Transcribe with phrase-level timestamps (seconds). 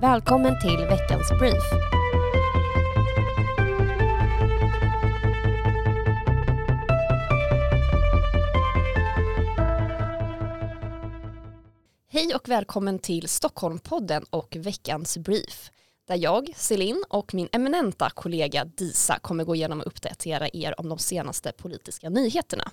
[0.00, 1.62] Välkommen till veckans brief.
[12.08, 15.70] Hej och välkommen till Stockholmpodden och veckans brief
[16.08, 20.88] där jag, Celine och min eminenta kollega Disa kommer gå igenom och uppdatera er om
[20.88, 22.70] de senaste politiska nyheterna.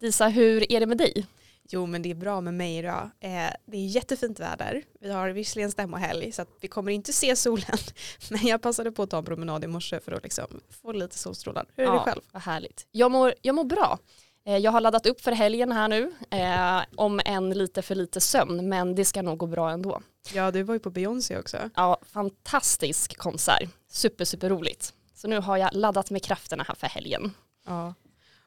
[0.00, 1.26] Disa, hur är det med dig?
[1.70, 3.10] Jo men det är bra med mig idag.
[3.20, 3.30] Eh,
[3.66, 4.82] det är jättefint väder.
[5.00, 7.78] Vi har visserligen stämmohelg så vi kommer inte se solen.
[8.30, 11.18] Men jag passade på att ta en promenad i morse för att liksom få lite
[11.18, 11.66] solstrålar.
[11.76, 12.20] Hur är ja, det själv?
[12.32, 12.86] Vad härligt.
[12.90, 13.98] Jag mår, jag mår bra.
[14.46, 18.20] Eh, jag har laddat upp för helgen här nu, eh, om en lite för lite
[18.20, 20.00] sömn, men det ska nog gå bra ändå.
[20.34, 21.70] Ja, du var ju på Beyoncé också.
[21.74, 23.70] Ja, fantastisk konsert.
[23.90, 24.94] Super, super roligt.
[25.14, 27.34] Så nu har jag laddat med krafterna här för helgen.
[27.66, 27.94] Ja,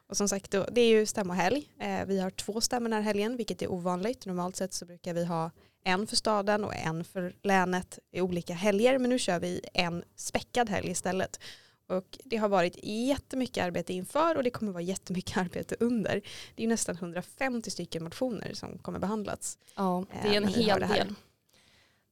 [0.08, 1.68] och som sagt, det är ju stämmohelg.
[1.80, 4.26] Eh, vi har två stämmor den här helgen, vilket är ovanligt.
[4.26, 5.50] Normalt sett så brukar vi ha
[5.84, 10.04] en för staden och en för länet i olika helger, men nu kör vi en
[10.16, 11.40] späckad helg istället.
[11.88, 16.22] Och det har varit jättemycket arbete inför och det kommer vara jättemycket arbete under.
[16.54, 19.58] Det är nästan 150 stycken motioner som kommer behandlas.
[19.76, 21.14] Ja, det är en hel del.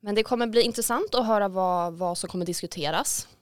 [0.01, 3.35] Men det kommer bli intressant att höra vad, vad som kommer diskuteras eh,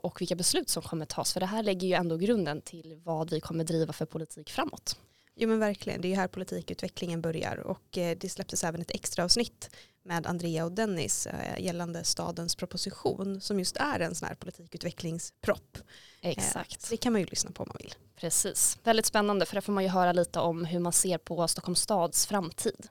[0.00, 1.32] och vilka beslut som kommer tas.
[1.32, 4.96] För det här lägger ju ändå grunden till vad vi kommer driva för politik framåt.
[5.36, 8.90] Jo men verkligen, det är ju här politikutvecklingen börjar och eh, det släpptes även ett
[8.90, 9.70] extra avsnitt
[10.02, 15.78] med Andrea och Dennis eh, gällande stadens proposition som just är en sån här politikutvecklingspropp.
[16.20, 16.90] Exakt.
[16.90, 17.94] Det kan man ju lyssna på om man vill.
[18.16, 21.48] Precis, väldigt spännande för där får man ju höra lite om hur man ser på
[21.48, 22.88] Stockholms stads framtid.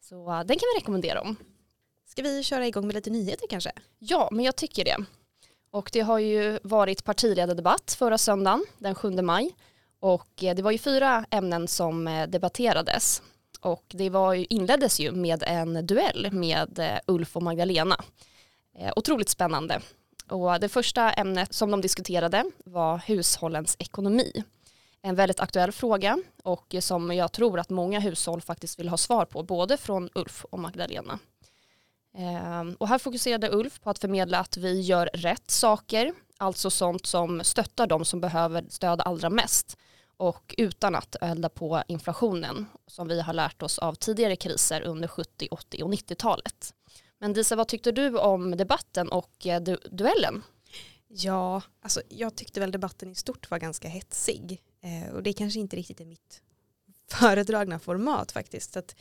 [0.00, 1.36] Så den kan vi rekommendera om.
[2.06, 3.72] Ska vi köra igång med lite nyheter kanske?
[3.98, 4.96] Ja, men jag tycker det.
[5.76, 9.54] Och det har ju varit partiledardebatt förra söndagen, den 7 maj.
[10.00, 13.22] Och eh, det var ju fyra ämnen som eh, debatterades.
[13.60, 18.04] Och det var ju, inleddes ju med en duell med eh, Ulf och Magdalena.
[18.96, 19.80] Otroligt spännande.
[20.28, 24.44] Och det första ämnet som de diskuterade var hushållens ekonomi.
[25.02, 29.24] En väldigt aktuell fråga och som jag tror att många hushåll faktiskt vill ha svar
[29.24, 31.18] på, både från Ulf och Magdalena.
[32.16, 37.06] Ehm, och här fokuserade Ulf på att förmedla att vi gör rätt saker, alltså sånt
[37.06, 39.76] som stöttar de som behöver stöd allra mest
[40.16, 45.08] och utan att elda på inflationen som vi har lärt oss av tidigare kriser under
[45.08, 46.74] 70, 80 och 90-talet.
[47.18, 50.42] Men Disa, vad tyckte du om debatten och eh, du duellen?
[51.08, 55.60] Ja, alltså jag tyckte väl debatten i stort var ganska hetsig eh, och det kanske
[55.60, 56.42] inte riktigt är mitt
[57.10, 58.72] föredragna format faktiskt.
[58.72, 58.96] Så att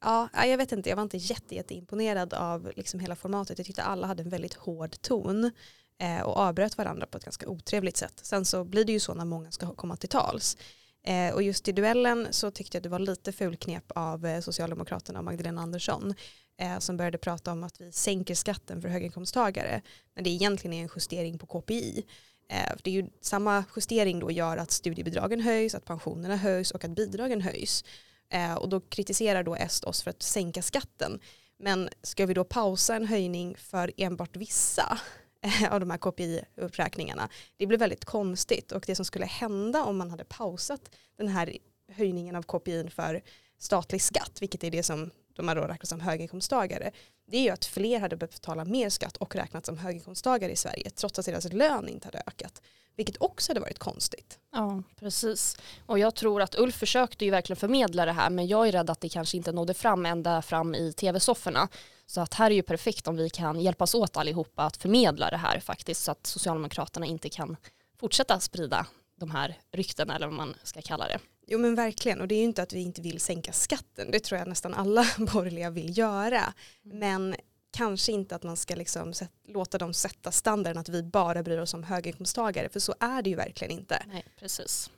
[0.00, 3.58] Ja, jag vet inte, jag var inte jätte, jätteimponerad av liksom hela formatet.
[3.58, 5.50] Jag tyckte alla hade en väldigt hård ton
[5.98, 8.20] eh, och avbröt varandra på ett ganska otrevligt sätt.
[8.22, 10.56] Sen så blir det ju så när många ska komma till tals.
[11.02, 15.18] Eh, och just i duellen så tyckte jag det var lite fulknep av eh, Socialdemokraterna
[15.18, 16.14] och Magdalena Andersson
[16.60, 19.82] eh, som började prata om att vi sänker skatten för höginkomsttagare
[20.14, 22.04] när det egentligen är en justering på KPI.
[22.50, 26.84] Eh, det är ju samma justering då gör att studiebidragen höjs, att pensionerna höjs och
[26.84, 27.84] att bidragen höjs.
[28.30, 31.20] Eh, och då kritiserar då S oss för att sänka skatten.
[31.58, 34.98] Men ska vi då pausa en höjning för enbart vissa
[35.42, 37.28] eh, av de här KPI-uppräkningarna?
[37.56, 41.56] Det blir väldigt konstigt och det som skulle hända om man hade pausat den här
[41.92, 43.22] höjningen av KPI för
[43.58, 46.90] statlig skatt, vilket är det som då man då räknas som höginkomsttagare,
[47.26, 50.56] det är ju att fler hade behövt betala mer skatt och räknats som höginkomsttagare i
[50.56, 52.62] Sverige trots att deras lön inte hade ökat.
[52.96, 54.38] Vilket också hade varit konstigt.
[54.52, 55.56] Ja, precis.
[55.86, 58.90] Och jag tror att Ulf försökte ju verkligen förmedla det här men jag är rädd
[58.90, 61.68] att det kanske inte nådde fram ända fram i tv-sofforna.
[62.06, 65.36] Så att här är ju perfekt om vi kan hjälpas åt allihopa att förmedla det
[65.36, 67.56] här faktiskt så att Socialdemokraterna inte kan
[68.00, 68.86] fortsätta sprida
[69.18, 71.18] de här ryktena eller vad man ska kalla det.
[71.46, 74.20] Jo men verkligen och det är ju inte att vi inte vill sänka skatten, det
[74.20, 76.52] tror jag nästan alla borgerliga vill göra.
[76.84, 76.98] Mm.
[76.98, 77.36] Men
[77.70, 79.12] kanske inte att man ska liksom
[79.48, 83.30] låta dem sätta standarden att vi bara bryr oss om höginkomsttagare för så är det
[83.30, 84.02] ju verkligen inte.
[84.08, 84.90] Nej, precis.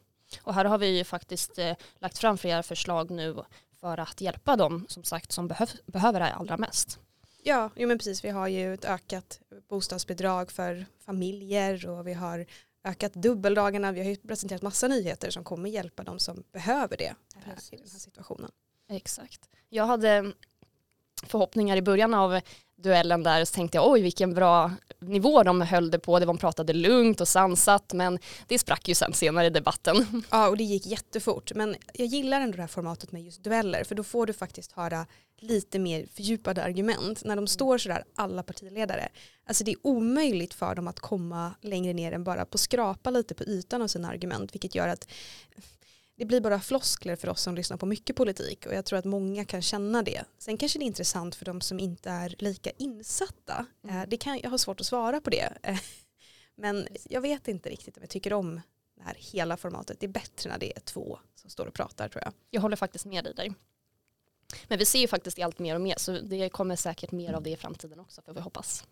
[0.43, 3.37] Och här har vi ju faktiskt eh, lagt fram flera förslag nu
[3.81, 6.99] för att hjälpa dem som sagt som behöv, behöver det allra mest.
[7.43, 8.25] Ja, jo men precis.
[8.25, 12.47] Vi har ju ett ökat bostadsbidrag för familjer och vi har
[12.85, 13.93] ökat dubbeldagarna.
[13.93, 17.43] Vi har ju presenterat massa nyheter som kommer hjälpa dem som behöver det i den
[17.43, 18.51] här situationen.
[18.89, 19.49] Exakt.
[19.69, 20.33] Jag hade
[21.27, 22.41] förhoppningar i början av
[22.83, 26.19] duellen där så tänkte jag oj vilken bra nivå de höll det på.
[26.19, 30.23] Det var, de pratade lugnt och sansat men det sprack ju sen senare i debatten.
[30.31, 33.85] Ja och det gick jättefort men jag gillar ändå det här formatet med just dueller
[33.85, 35.07] för då får du faktiskt höra
[35.41, 39.09] lite mer fördjupade argument när de står sådär alla partiledare.
[39.47, 43.35] Alltså det är omöjligt för dem att komma längre ner än bara på skrapa lite
[43.35, 45.09] på ytan av sina argument vilket gör att
[46.21, 49.05] det blir bara floskler för oss som lyssnar på mycket politik och jag tror att
[49.05, 50.25] många kan känna det.
[50.39, 53.67] Sen kanske det är intressant för de som inte är lika insatta.
[53.85, 53.97] Mm.
[53.97, 55.53] Eh, det kan, jag har svårt att svara på det.
[56.55, 58.61] Men jag vet inte riktigt om jag tycker om
[58.97, 60.01] det här hela formatet.
[60.01, 62.33] Det är bättre när det är två som står och pratar tror jag.
[62.51, 63.55] Jag håller faktiskt med dig där.
[64.69, 67.43] Men vi ser ju faktiskt allt mer och mer så det kommer säkert mer av
[67.43, 68.85] det i framtiden också får vi hoppas.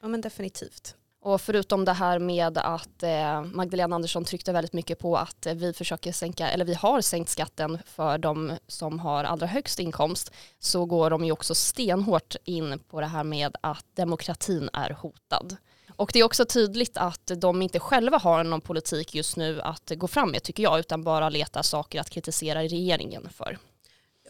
[0.00, 0.96] Ja men definitivt.
[1.22, 5.72] Och förutom det här med att eh, Magdalena Andersson tryckte väldigt mycket på att vi
[5.72, 10.84] försöker sänka, eller vi har sänkt skatten för de som har allra högst inkomst, så
[10.84, 15.56] går de ju också stenhårt in på det här med att demokratin är hotad.
[15.96, 19.92] Och det är också tydligt att de inte själva har någon politik just nu att
[19.96, 23.58] gå fram med tycker jag, utan bara letar saker att kritisera regeringen för.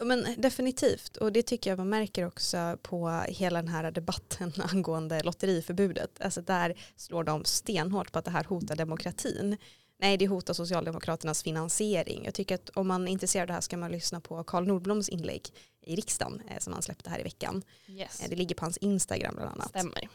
[0.05, 5.23] Men definitivt och det tycker jag man märker också på hela den här debatten angående
[5.23, 6.21] lotteriförbudet.
[6.21, 9.57] Alltså där slår de stenhårt på att det här hotar demokratin.
[9.99, 12.25] Nej, det hotar Socialdemokraternas finansiering.
[12.25, 14.67] Jag tycker att om man är intresserad av det här ska man lyssna på Karl
[14.67, 15.49] Nordbloms inlägg
[15.81, 17.63] i riksdagen eh, som han släppte här i veckan.
[17.87, 18.21] Yes.
[18.21, 19.69] Eh, det ligger på hans Instagram bland annat.
[19.69, 20.09] Stämmer.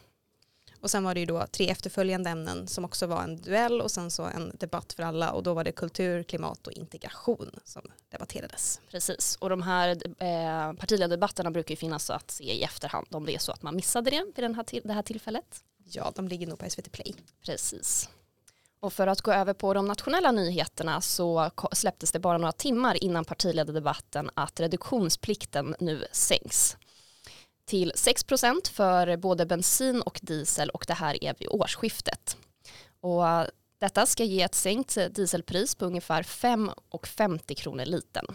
[0.80, 3.90] Och sen var det ju då tre efterföljande ämnen som också var en duell och
[3.90, 7.82] sen så en debatt för alla och då var det kultur, klimat och integration som
[8.08, 8.80] debatterades.
[8.90, 9.88] Precis, och de här
[10.18, 13.76] eh, partiledardebatterna brukar ju finnas att se i efterhand om det är så att man
[13.76, 15.64] missade det vid den här det här tillfället.
[15.84, 17.14] Ja, de ligger nog på SVT Play.
[17.44, 18.08] Precis.
[18.80, 23.04] Och för att gå över på de nationella nyheterna så släpptes det bara några timmar
[23.04, 26.76] innan partiledardebatten att reduktionsplikten nu sänks
[27.66, 32.36] till 6% för både bensin och diesel och det här är vid årsskiftet.
[33.00, 33.46] Och eh,
[33.78, 38.26] detta ska ge ett sänkt dieselpris på ungefär 5,50 kronor liten.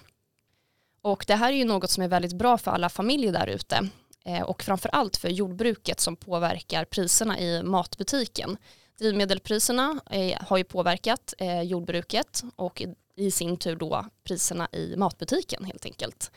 [1.01, 3.89] Och det här är ju något som är väldigt bra för alla familjer där ute
[4.25, 8.57] eh, och framför allt för jordbruket som påverkar priserna i matbutiken.
[8.99, 12.83] Drivmedelpriserna eh, har ju påverkat jordbruket och
[13.15, 16.31] i sin tur då priserna i matbutiken helt enkelt.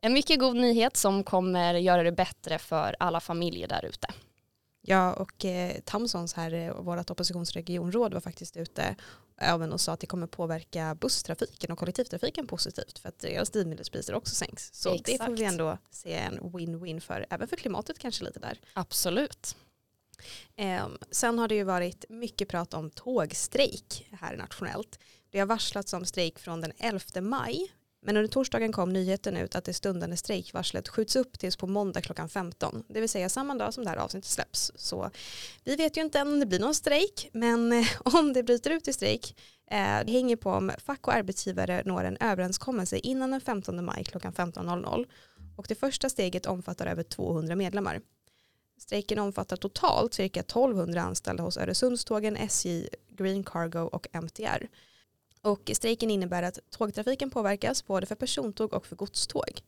[0.00, 4.08] En mycket god nyhet som kommer göra det bättre för alla familjer där ute.
[4.80, 8.96] Ja, och eh, Tamsons här, eh, vårt oppositionsregionråd var faktiskt ute
[9.40, 14.14] även och sa att det kommer påverka busstrafiken och kollektivtrafiken positivt för att deras drivmedelspriser
[14.14, 14.70] också sänks.
[14.72, 15.06] Så Exakt.
[15.06, 18.60] det får vi ändå se en win-win för, även för klimatet kanske lite där.
[18.72, 19.56] Absolut.
[20.56, 24.98] Eh, sen har det ju varit mycket prat om tågstrejk här nationellt.
[25.30, 29.54] Det har varslats om strejk från den 11 maj men under torsdagen kom nyheten ut
[29.54, 32.84] att det stundande strejkvarslet skjuts upp tills på måndag klockan 15.
[32.88, 34.72] Det vill säga samma dag som det här avsnittet släpps.
[34.74, 35.10] Så
[35.64, 38.88] vi vet ju inte än om det blir någon strejk, men om det bryter ut
[38.88, 39.36] i strejk
[39.70, 44.04] eh, det hänger på om fack och arbetsgivare når en överenskommelse innan den 15 maj
[44.04, 45.06] klockan 15.00.
[45.56, 48.00] Och det första steget omfattar över 200 medlemmar.
[48.78, 54.66] Strejken omfattar totalt cirka 1200 anställda hos Öresundstågen, SJ, Green Cargo och MTR.
[55.48, 59.60] Och strejken innebär att tågtrafiken påverkas både för persontåg och för godståg.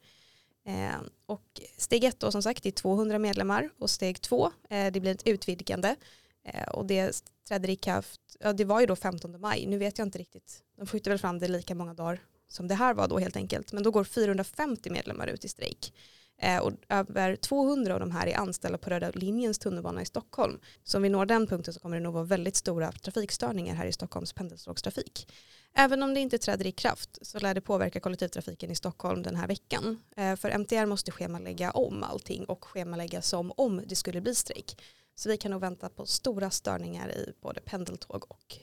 [0.64, 5.00] Eh, och steg ett då som sagt är 200 medlemmar och steg två eh, det
[5.00, 5.96] blir ett utvidgande
[6.44, 9.98] eh, och det träder i kraft, ja det var ju då 15 maj, nu vet
[9.98, 13.08] jag inte riktigt, de skjuter väl fram det lika många dagar som det här var
[13.08, 15.94] då helt enkelt, men då går 450 medlemmar ut i strejk.
[16.42, 20.58] Eh, och över 200 av de här är anställda på Röda linjens tunnelbana i Stockholm.
[20.84, 23.86] Så om vi når den punkten så kommer det nog vara väldigt stora trafikstörningar här
[23.86, 25.32] i Stockholms pendeltågstrafik.
[25.74, 29.36] Även om det inte träder i kraft så lär det påverka kollektivtrafiken i Stockholm den
[29.36, 30.02] här veckan.
[30.16, 34.82] Eh, för MTR måste schemalägga om allting och schemalägga som om det skulle bli strejk.
[35.14, 38.58] Så vi kan nog vänta på stora störningar i både pendeltåg och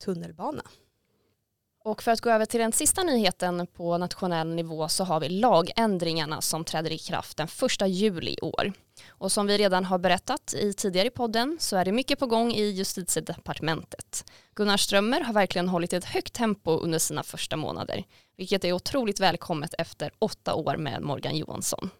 [0.00, 0.62] tunnelbana.
[1.84, 5.28] Och för att gå över till den sista nyheten på nationell nivå så har vi
[5.28, 8.72] lagändringarna som träder i kraft den första juli i år.
[9.08, 12.26] Och som vi redan har berättat i tidigare i podden så är det mycket på
[12.26, 14.24] gång i justitiedepartementet.
[14.54, 18.04] Gunnar Strömmer har verkligen hållit ett högt tempo under sina första månader,
[18.36, 21.90] vilket är otroligt välkommet efter åtta år med Morgan Johansson.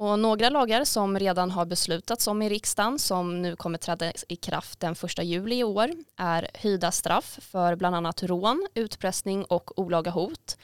[0.00, 4.36] Och några lagar som redan har beslutats om i riksdagen som nu kommer träda i
[4.36, 9.78] kraft den 1 juli i år är höjda straff för bland annat rån, utpressning och
[9.78, 10.56] olaga hot.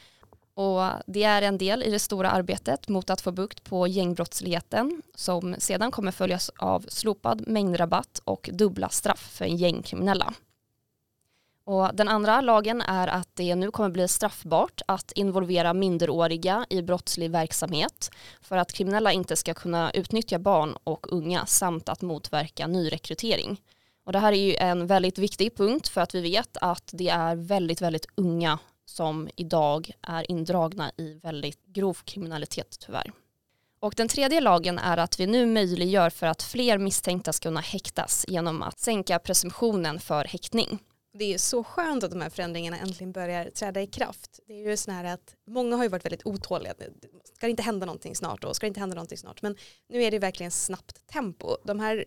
[0.54, 5.02] Och det är en del i det stora arbetet mot att få bukt på gängbrottsligheten
[5.14, 10.34] som sedan kommer följas av slopad mängdrabatt och dubbla straff för gängkriminella.
[11.66, 16.83] Och den andra lagen är att det nu kommer bli straffbart att involvera minderåriga i
[16.83, 22.66] brottslig verksamhet för att kriminella inte ska kunna utnyttja barn och unga samt att motverka
[22.66, 23.61] nyrekrytering.
[24.06, 27.09] Och det här är ju en väldigt viktig punkt för att vi vet att det
[27.09, 33.12] är väldigt, väldigt unga som idag är indragna i väldigt grov kriminalitet tyvärr.
[33.80, 37.61] Och den tredje lagen är att vi nu möjliggör för att fler misstänkta ska kunna
[37.61, 40.78] häktas genom att sänka presumtionen för häktning.
[41.18, 44.40] Det är så skönt att de här förändringarna äntligen börjar träda i kraft.
[44.47, 46.75] Det är ju så här att många har ju varit väldigt otåliga.
[47.35, 49.42] Ska det inte hända någonting snart och ska det inte hända någonting snart?
[49.42, 49.56] Men
[49.88, 51.56] nu är det verkligen snabbt tempo.
[51.64, 52.04] De här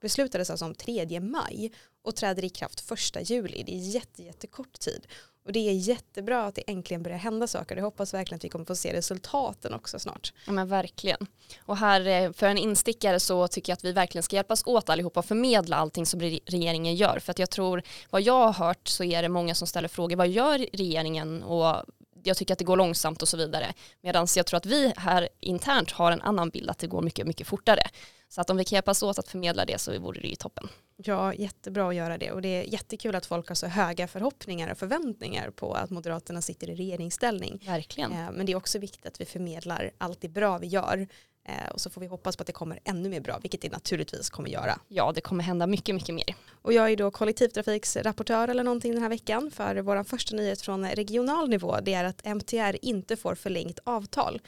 [0.00, 1.72] beslutades alltså om 3 maj
[2.02, 3.62] och träder i kraft 1 juli.
[3.66, 5.06] Det är jätte, jättekort tid.
[5.46, 7.76] Och det är jättebra att det äntligen börjar hända saker.
[7.76, 10.32] Jag hoppas verkligen att vi kommer få se resultaten också snart.
[10.46, 11.26] Ja men verkligen.
[11.58, 14.88] Och här eh, för en instickare så tycker jag att vi verkligen ska hjälpas åt
[14.88, 17.18] allihopa och förmedla allting som regeringen gör.
[17.18, 20.16] För att jag tror, vad jag har hört så är det många som ställer frågor,
[20.16, 21.84] vad gör regeringen och
[22.22, 23.74] jag tycker att det går långsamt och så vidare.
[24.00, 27.26] Medan jag tror att vi här internt har en annan bild att det går mycket,
[27.26, 27.82] mycket fortare.
[28.28, 30.68] Så att om vi kan hjälpas åt att förmedla det så vore det ju toppen.
[30.96, 34.70] Ja, jättebra att göra det och det är jättekul att folk har så höga förhoppningar
[34.70, 37.62] och förväntningar på att Moderaterna sitter i regeringsställning.
[37.66, 38.12] Verkligen.
[38.12, 41.08] Eh, men det är också viktigt att vi förmedlar allt det bra vi gör
[41.48, 43.72] eh, och så får vi hoppas på att det kommer ännu mer bra, vilket det
[43.72, 44.80] naturligtvis kommer göra.
[44.88, 46.34] Ja, det kommer hända mycket, mycket mer.
[46.62, 50.88] Och jag är då kollektivtrafiksrapportör eller någonting den här veckan för vår första nyhet från
[50.88, 54.40] regional nivå, det är att MTR inte får förlängt avtal.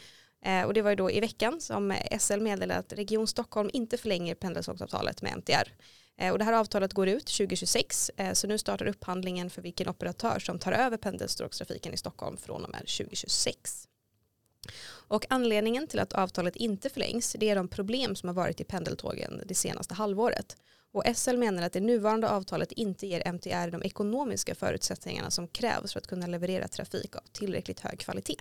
[0.45, 3.97] Eh, och det var ju då i veckan som SL meddelade att Region Stockholm inte
[3.97, 5.73] förlänger pendeltågsavtalet med MTR.
[6.19, 9.89] Eh, och det här avtalet går ut 2026 eh, så nu startar upphandlingen för vilken
[9.89, 13.89] operatör som tar över pendelstråkstrafiken i Stockholm från och med 2026.
[15.09, 18.65] Och anledningen till att avtalet inte förlängs det är de problem som har varit i
[18.65, 20.57] pendeltågen det senaste halvåret.
[20.93, 25.93] Och SL menar att det nuvarande avtalet inte ger MTR de ekonomiska förutsättningarna som krävs
[25.93, 28.37] för att kunna leverera trafik av tillräckligt hög kvalitet.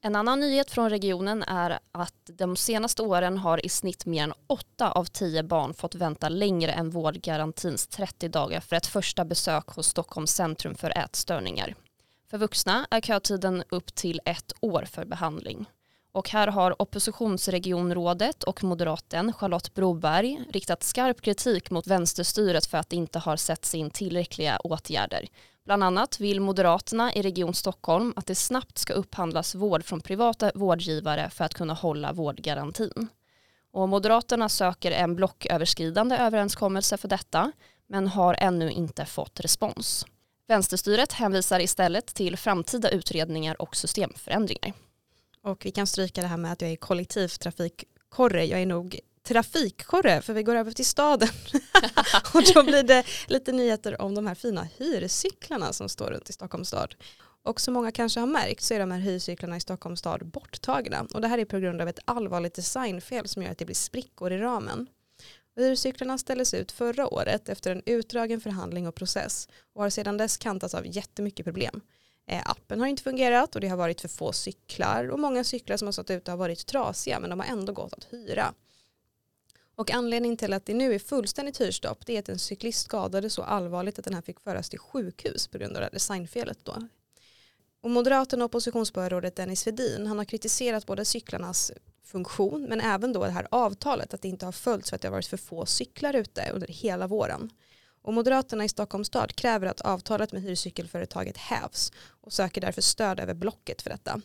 [0.00, 4.32] En annan nyhet från regionen är att de senaste åren har i snitt mer än
[4.46, 9.66] 8 av 10 barn fått vänta längre än vårdgarantins 30 dagar för ett första besök
[9.68, 11.74] hos Stockholms centrum för ätstörningar.
[12.30, 15.66] För vuxna är kötiden upp till ett år för behandling.
[16.16, 22.90] Och här har oppositionsregionrådet och moderaten Charlotte Broberg riktat skarp kritik mot vänsterstyret för att
[22.90, 25.26] det inte har sett in tillräckliga åtgärder.
[25.64, 30.52] Bland annat vill Moderaterna i Region Stockholm att det snabbt ska upphandlas vård från privata
[30.54, 33.08] vårdgivare för att kunna hålla vårdgarantin.
[33.72, 37.52] Och Moderaterna söker en blocköverskridande överenskommelse för detta
[37.88, 40.06] men har ännu inte fått respons.
[40.48, 44.85] Vänsterstyret hänvisar istället till framtida utredningar och systemförändringar.
[45.46, 48.44] Och vi kan stryka det här med att jag är kollektivtrafikkorre.
[48.44, 51.28] Jag är nog trafikkorre för vi går över till staden.
[52.34, 56.32] och då blir det lite nyheter om de här fina hyrcyklarna som står runt i
[56.32, 56.94] Stockholms stad.
[57.42, 61.06] Och som många kanske har märkt så är de här hyrcyklarna i Stockholms stad borttagna.
[61.14, 63.74] Och det här är på grund av ett allvarligt designfel som gör att det blir
[63.74, 64.86] sprickor i ramen.
[65.56, 70.36] Hyrcyklarna ställdes ut förra året efter en utdragen förhandling och process och har sedan dess
[70.36, 71.80] kantats av jättemycket problem.
[72.26, 75.76] Eh, appen har inte fungerat och det har varit för få cyklar och många cyklar
[75.76, 78.54] som har stått ute har varit trasiga men de har ändå gått att hyra.
[79.74, 83.30] Och anledningen till att det nu är fullständigt hyrstopp det är att en cyklist skadade
[83.30, 86.58] så allvarligt att den här fick föras till sjukhus på grund av det här designfelet
[86.62, 86.76] då.
[87.80, 91.72] Och Moderaterna och oppositionsborgarrådet Dennis Vedin han har kritiserat både cyklarnas
[92.04, 95.08] funktion men även då det här avtalet att det inte har följts för att det
[95.08, 97.50] har varit för få cyklar ute under hela våren.
[98.06, 103.20] Och Moderaterna i Stockholms stad kräver att avtalet med hyrcykelföretaget hävs och söker därför stöd
[103.20, 104.20] över blocket för detta.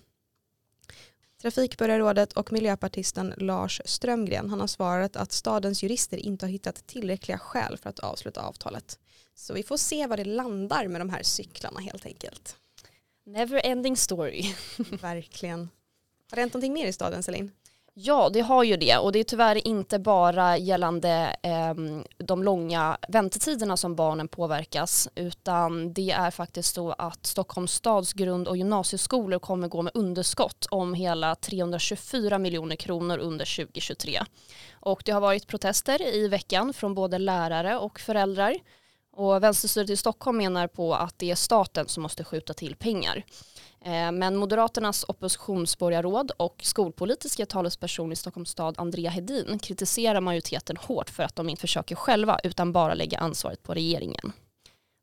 [1.42, 7.38] Trafikborgarrådet och miljöpartisten Lars Strömgren han har svarat att stadens jurister inte har hittat tillräckliga
[7.38, 9.00] skäl för att avsluta avtalet.
[9.36, 12.56] Så vi får se var det landar med de här cyklarna helt enkelt.
[13.26, 14.56] Never ending story.
[15.02, 15.60] Verkligen.
[16.30, 17.52] Har det hänt någonting mer i staden Celine?
[18.04, 21.74] Ja, det har ju det och det är tyvärr inte bara gällande eh,
[22.18, 28.48] de långa väntetiderna som barnen påverkas utan det är faktiskt så att Stockholms stads grund
[28.48, 34.20] och gymnasieskolor kommer gå med underskott om hela 324 miljoner kronor under 2023.
[34.74, 38.56] Och det har varit protester i veckan från både lärare och föräldrar
[39.14, 43.26] och vänsterstyret i Stockholm menar på att det är staten som måste skjuta till pengar.
[43.86, 51.10] Eh, men Moderaternas oppositionsborgarråd och skolpolitiska talesperson i Stockholms stad Andrea Hedin kritiserar majoriteten hårt
[51.10, 54.34] för att de inte försöker själva utan bara lägger ansvaret på regeringen.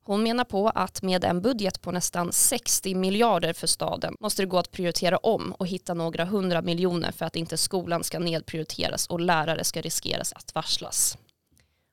[0.05, 4.47] Hon menar på att med en budget på nästan 60 miljarder för staden måste det
[4.47, 9.07] gå att prioritera om och hitta några hundra miljoner för att inte skolan ska nedprioriteras
[9.07, 11.19] och lärare ska riskeras att varslas.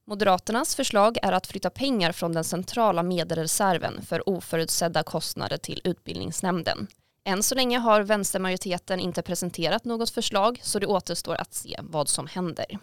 [0.08, 6.88] Moderaternas förslag är att flytta pengar från den centrala medelsreserven för oförutsedda kostnader till utbildningsnämnden.
[7.24, 12.10] Än så länge har vänstermajoriteten inte presenterat något förslag så det återstår att se vad
[12.10, 12.80] som händer.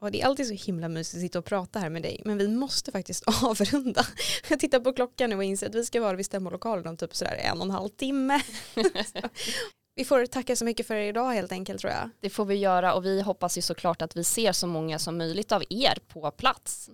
[0.00, 2.38] Och det är alltid så himla mysigt att sitta och prata här med dig men
[2.38, 4.06] vi måste faktiskt avrunda.
[4.48, 7.16] Jag tittar på klockan nu och inser att vi ska vara vid stämmolokalen om typ
[7.16, 8.40] sådär en och en halv timme.
[10.00, 12.10] Vi får tacka så mycket för idag helt enkelt tror jag.
[12.20, 15.18] Det får vi göra och vi hoppas ju såklart att vi ser så många som
[15.18, 16.90] möjligt av er på plats.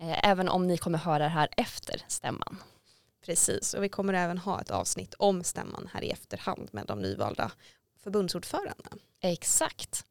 [0.00, 2.62] eh, även om ni kommer höra det här efter stämman.
[3.24, 6.98] Precis, och vi kommer även ha ett avsnitt om stämman här i efterhand med de
[6.98, 7.50] nyvalda
[8.02, 8.90] förbundsordförandena.
[9.20, 10.04] Exakt.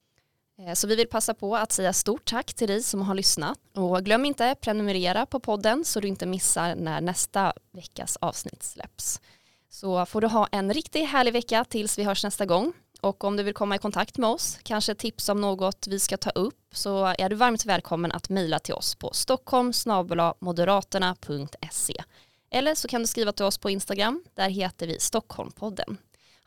[0.59, 3.59] Eh, så vi vill passa på att säga stort tack till dig som har lyssnat
[3.75, 9.21] och glöm inte prenumerera på podden så du inte missar när nästa veckas avsnitt släpps.
[9.69, 12.73] Så får du ha en riktigt härlig vecka tills vi hörs nästa gång.
[13.01, 16.17] Och om du vill komma i kontakt med oss, kanske tips om något vi ska
[16.17, 22.03] ta upp, så är du varmt välkommen att mejla till oss på stockholmsmoderaterna.se.
[22.49, 25.97] Eller så kan du skriva till oss på Instagram, där heter vi Stockholmpodden.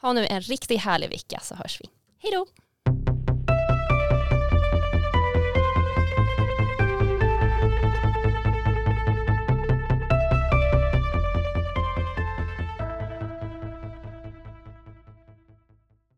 [0.01, 1.87] Ha nu en riktigt härlig vecka så hörs vi.
[2.19, 2.47] Hej då!